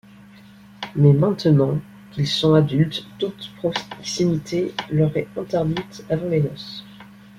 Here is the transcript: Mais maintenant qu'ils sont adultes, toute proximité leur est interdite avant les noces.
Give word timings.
Mais 0.95 1.13
maintenant 1.13 1.79
qu'ils 2.11 2.25
sont 2.25 2.55
adultes, 2.55 3.05
toute 3.19 3.51
proximité 3.57 4.73
leur 4.89 5.15
est 5.15 5.27
interdite 5.37 6.03
avant 6.09 6.27
les 6.27 6.41
noces. 6.41 6.83